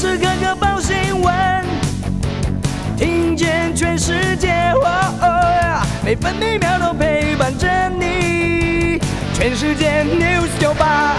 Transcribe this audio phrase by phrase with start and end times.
[0.00, 1.62] 时刻刻报新闻，
[2.96, 4.88] 听见全世界，哦
[5.20, 8.98] 哦，每分每秒都陪伴着你。
[9.34, 11.16] 全世界 News 九八。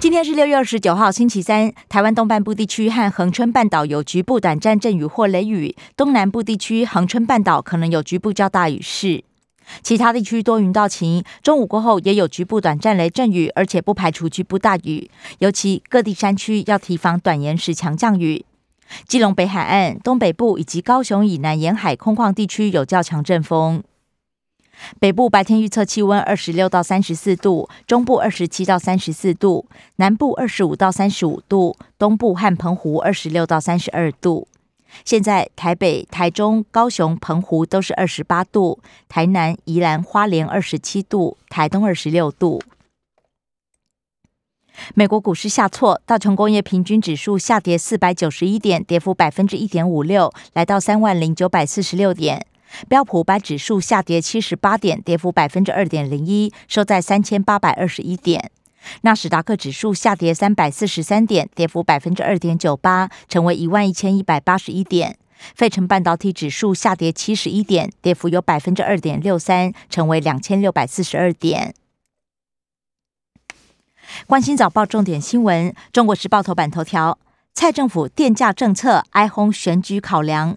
[0.00, 1.72] 今天是六月二十九号，星期三。
[1.88, 9.22] 台湾东半部地区和恒春半岛有局部短暂阵雨或雷雨，东南部地区、恒春半岛可能有局部较大雨势。
[9.82, 15.10] 其他地区多云到晴，中午过后也有局部短暂雷阵雨，而且不排除局部大雨。
[15.38, 18.44] 尤其各地山区要提防短延时强降雨。
[19.08, 23.82] 基隆北海岸、东北部以及高雄以南沿海空旷地区有较强阵风。
[25.00, 34.46] 北部白天预测气温二十六到三十四度，中部二十七到三十四度，南部二十五到三十五度，东部和澎湖二十六到三十二度。
[35.04, 42.62] 现在台北、台中、高雄、澎湖都是二十八度，台南、宜兰、花莲二十七度，台东二十六度。
[44.94, 52.46] 美国股市下挫，道琼工业平均指数下跌四百九十一点，跌幅百分之一点五六，来到三万零九百四十六点。
[52.88, 58.50] 标普五百指数下跌七十八点，跌幅百分之二点零一，收在三千八百二十一点。
[59.02, 65.18] 纳斯达克指数下跌三百四十三点，跌幅百分之二点九八，成为一万一千一百八十一点。
[65.54, 71.74] 费城半导体指数下跌七十一点，跌幅有百分之二点六三，成为两千六百四十二点。
[74.26, 77.18] 关心早报重点新闻，中国时报头版头条：
[77.52, 80.56] 蔡政府电价政策哀轰选举考量。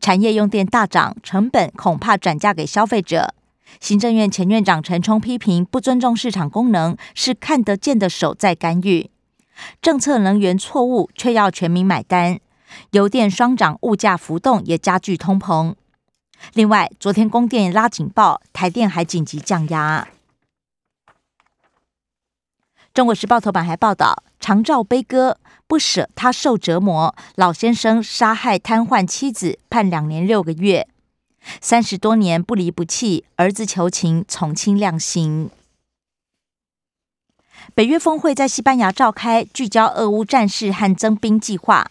[0.00, 3.34] 产业用电大涨，成本恐怕转嫁给消费者。
[3.80, 9.10] 行政院前院长陈冲批评不尊重市场功能，是看得见的手在干预。
[9.80, 12.38] 政策能源错误，却要全民买单。
[12.92, 15.74] 油电双涨，物价浮动也加剧通膨。
[16.54, 20.08] 另外，昨天供电拉警报，台电还紧急降压。
[22.92, 25.38] 中国时报头版还报道，长照悲歌。
[25.66, 30.86] 不舍他受折磨，老先生杀害瘫痪妻子，判两年六个月。
[31.60, 35.50] 三十多年不离不弃，儿子求情从轻量刑。
[37.74, 41.90] 北约峰会在西班牙召开，聚焦俄乌战事和增兵计划。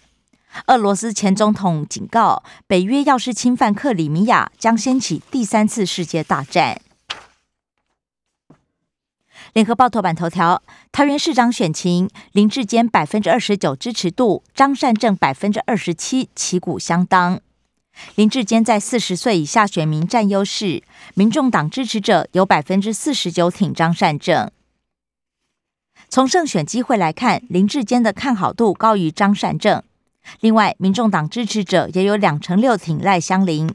[0.68, 6.82] 俄罗斯前总统警告，北约要是侵犯克里米亚，将掀起第三次世界大战。
[9.54, 10.62] 联合报头版头条：
[10.92, 17.40] 桃园市长选情，林志坚百分之二十九支持度，张善政百分之二十七，旗鼓相当。
[18.16, 24.52] 林志坚在四十岁以下选民占优势，民众党支持者有百分之四十九挺张善政。
[26.10, 29.82] 从胜选机会来看，林志坚的看好度高于张善政。
[30.40, 33.74] 另外，民众党支持者也有两成六挺赖香林，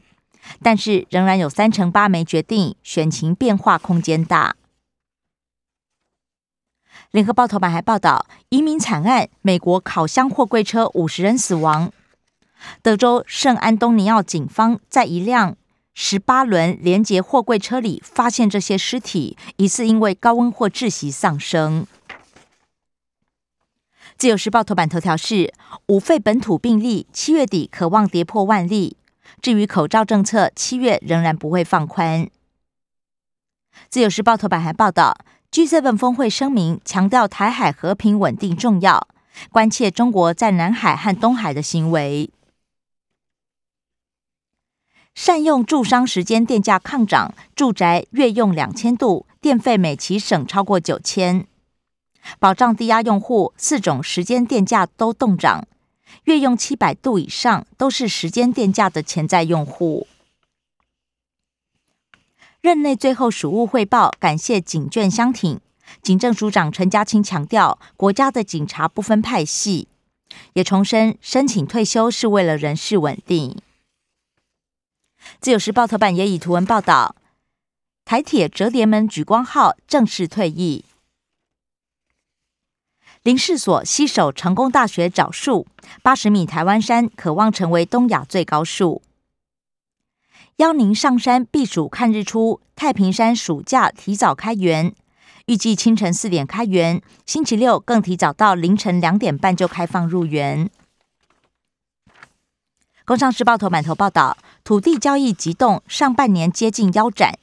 [0.61, 4.55] 但是仍然有三成八没决定，选情变化空间大。
[7.11, 11.91] 联合报头版还报道移民惨案，美国烤箱货柜车五十人死亡。
[12.81, 15.55] 德州圣安东尼奥警方在一辆
[15.93, 21.85] 十八轮连接货柜车里发现这些尸体，疑似因为高温或窒息丧生。
[24.17, 25.53] 自由时报头版头条是
[25.87, 28.97] 五肺本土病例七月底可望跌破万例。
[29.41, 32.27] 至于口罩政策，七月仍然不会放宽。
[33.89, 35.17] 自由时报头版还报道。
[35.49, 39.07] G7 峰会声明强调台海和平稳定重要，
[39.49, 42.29] 关切中国在南海和东海的行为。
[45.17, 51.47] 善用住商时间电价抗涨，住宅月用两千度，电费每期省超过九千。
[52.37, 55.67] 保障低压用户，四种时间电价都动涨，
[56.25, 60.05] 月用七百度以上都是时间电价的潜在用户。
[62.61, 65.59] 任内最后署务汇报，感谢警眷相挺。
[66.03, 69.87] 警政署长陈家清强调，国家的警察不分派系，
[70.53, 73.57] 也重申申请退休是为了人事稳定。
[75.39, 77.15] 自由时报头版也以图文报道，
[78.05, 80.85] 台铁折叠门莒光号正式退役。
[83.23, 85.67] 林氏所携手成功大学找树，
[86.01, 89.01] 八十米台湾山可望成为东亚最高树。
[90.57, 94.93] 邀您上山避暑看日出，太平山暑假提早开园，
[95.47, 100.69] 预计清晨四点开园，星期六更提早到凌晨两点半就开放入园。
[103.07, 107.39] 工商时报头版头报道，土地交易急冻，上半年接近腰斩，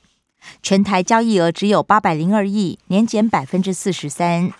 [0.63, 4.53] 全台交易额只有八百零二亿，年减百分之四十三。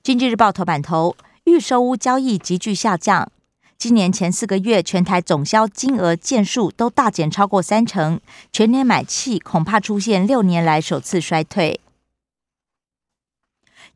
[0.00, 3.32] 经济日报头版头，预售屋交易急剧下降。
[3.76, 8.20] 今年前四个月，全台总销金额件数都大减超过三成，
[8.52, 11.80] 全年买气恐怕出现六年来首次衰退。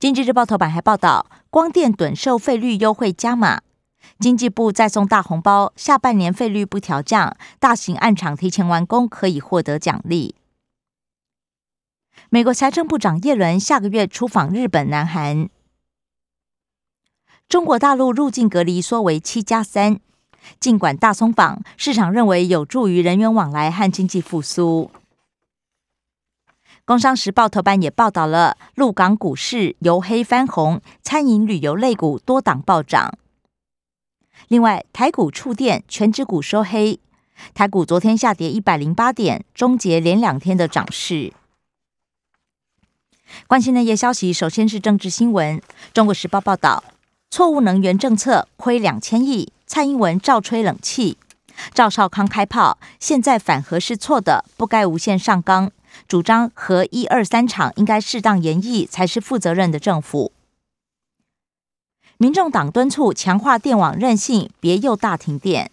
[0.01, 3.63] 经济日报头版还报道，光电趸售费率优惠加码，
[4.19, 10.35] 经济部再送大红包，下半年费率不调降，大型案场提前完工可以获得奖励。
[12.31, 15.49] 美国财政部长耶伦下个月出访日本、南韩。
[17.49, 20.01] 中国大陆入境隔离缩为七加三，
[20.59, 24.91] 尽管大松绑，市场认为有助于人员往来和经济复苏。
[26.85, 33.19] 工商时报头版也报道了陆港股市由黑翻红，餐饮旅游类股多档暴涨。
[34.49, 36.99] 另外，台股触电，全指股收黑，
[37.55, 41.33] 台股昨天下跌一百零八点，终结连两天的涨势。
[43.47, 45.63] 关心的夜消息，首先是政治新闻。
[45.95, 46.85] 中国时报报道，
[47.31, 51.17] 错误能源政策亏两千亿，蔡英文照吹冷气，
[51.73, 55.71] 赵少康开炮，现在反核是错的，不该无限上纲。
[56.07, 60.33] 主张核一二三厂应该适当延役，才是负责任的政府。
[62.23, 65.73] 民众党敦促强化电网韧性，别又大停电。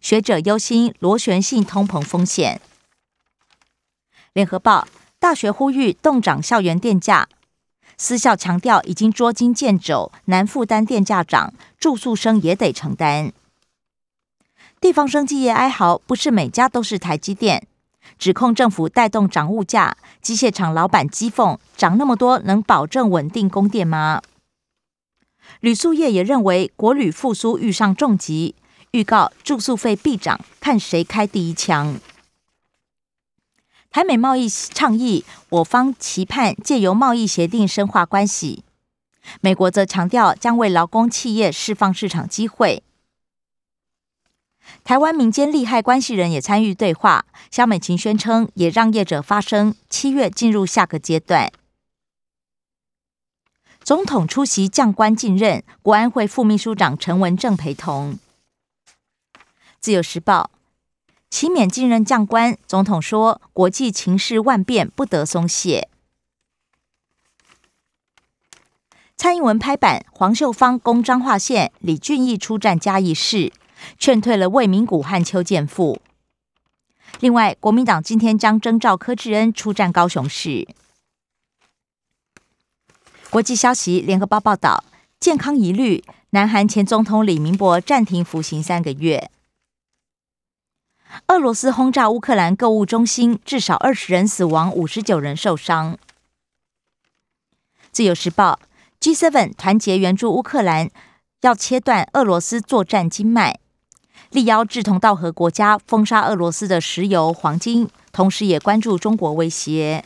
[0.00, 2.60] 学者忧心螺旋性通膨风险。
[4.32, 4.88] 联合报
[5.20, 7.28] 大学呼吁冻涨校园电价，
[7.96, 13.32] 私校强调已经捉襟见肘，难负担电价涨，住宿生也得承担。
[14.80, 17.68] 地方生技业哀嚎，不是每家都是台积电。
[18.18, 24.20] 指控政府带动涨物价，机械厂老板讥讽：涨那么多，能保证稳定供电吗？
[25.60, 28.54] 旅宿业也认为国旅复苏遇上重疾，
[28.92, 31.98] 预告住宿费必涨，看谁开第一枪。
[33.90, 38.62] 台美贸易倡议，我方期盼借由贸易协定深化关系，
[39.40, 42.82] 美国则强调将为劳工企业释放市场机会。
[44.84, 51.50] 台湾民间利害关系人也参与对话，萧美琴宣称也让业者发声，七月进入下个阶段。
[53.88, 58.18] 总统出席将官进任，国安会副秘书长陈文正陪同。
[59.80, 60.50] 自由时报，
[61.30, 65.88] 期勉进任将官，总统说国际情势万变，不得松懈。
[69.16, 73.54] 蔡英文拍板，黄秀芳攻彰化县，李俊毅出战嘉义市。
[73.98, 76.02] 劝退了魏明谷和邱建富。
[77.20, 80.68] 另外，国民党今天将征召柯志恩出战高雄市。
[83.30, 84.84] 国际消息，联合报报道，
[85.20, 89.30] 健康疑虑，南韩前总统李明博暂停服刑三个月。
[91.26, 95.98] 俄罗斯轰炸乌克兰购物中心，至少二十人死亡，五十九人受伤。
[97.92, 98.58] 自由时报
[98.98, 100.90] ，G7 团结援助乌克兰，
[101.42, 103.58] 要切断俄罗斯作战经脉。
[104.30, 110.02] 力邀志同道合国家封杀俄罗斯的石油、黄金，同时也关注中国威胁。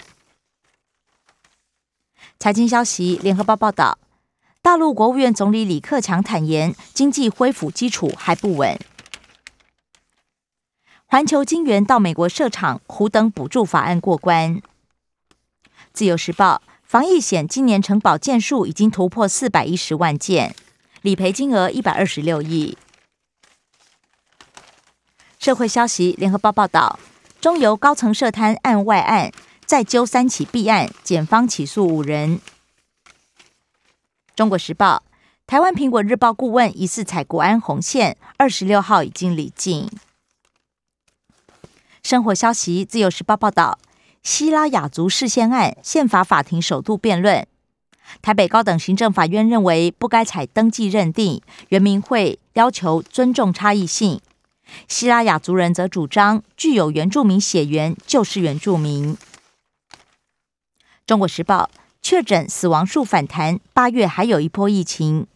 [2.43, 3.99] 财经消息，联合报报道，
[4.62, 8.77] 大陆国务院总理李克强坦言，经济恢复基础还不稳。
[11.06, 14.61] 环球金源到美国设厂，苦等补助法案过关。
[15.93, 20.56] 自由时报，防疫险今年承保件数已经突破四百一十万件，
[21.03, 22.77] 理赔金额一百二十六亿。
[25.39, 26.99] 社会消息，联合报报道，
[27.41, 29.31] 中油高层涉贪案外案，
[29.72, 32.42] 再揪三起弊案，检方起诉五人。
[34.36, 35.02] 中国时报，
[35.46, 39.88] 台湾苹果日报顾问疑似踩国安红线，二十六号已经离境。
[42.02, 43.79] 生活消息，自由时报报道，
[44.22, 47.46] 西拉雅族事宪案，宪法法庭首度辩论，
[48.20, 54.20] 台北高等行政法院认为不该采登记认定，原民会要求尊重差异性。
[54.86, 59.17] 西拉雅族人则主张，具有原住民血缘就是原住民。
[61.12, 61.69] 中国时报
[62.00, 65.26] 确诊死亡数反弹，八月还有一波疫情。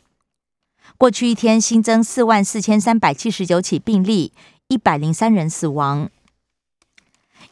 [0.97, 4.33] 过去一天新增四万四千三百七十九起病例，
[4.69, 6.09] 一百零三人死亡。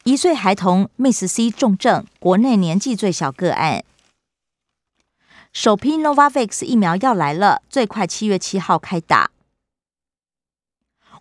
[0.04, 3.84] 一岁孩童 Miss C 重症，国内年纪最小个案。
[5.52, 9.30] 首批 Novavax 疫苗要来了，最快七月七号开打。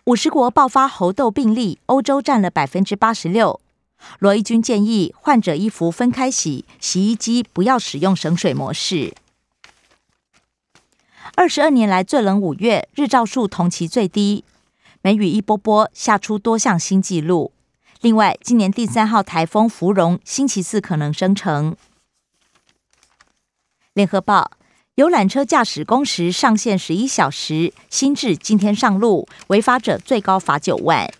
[0.04, 3.60] 五十国爆发猴痘病例，欧洲占了百分之八十六。
[4.18, 9.14] 罗一军建议患者衣服分开洗，洗衣机不要使用省水模式。
[11.34, 14.44] 二十二年来最冷五月，日照数同期最低，
[15.02, 17.52] 梅雨一波波下出多项新纪录。
[18.00, 21.76] 另外，今年第三号台风芙蓉星期四可能生成。
[23.94, 24.52] 联合报。
[24.96, 31.12] 游览车驾驶工时上限十一小时，新制今天上路，违法者最高罚九万。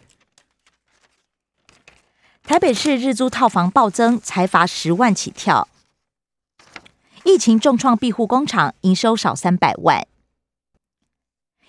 [2.46, 5.66] 台北市日租套房暴增，才罚十万起跳。
[7.24, 10.06] 疫疫情重创庇护工厂，营收少三百万。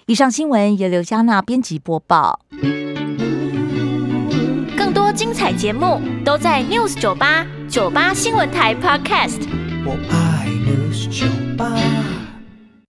[0.05, 2.41] 以上新闻由刘嘉娜编辑播报。
[4.77, 9.41] 更多精彩节目都在 News 九八九八新闻台 Podcast。
[9.83, 11.25] 我爱 News 九
[11.57, 11.94] 八。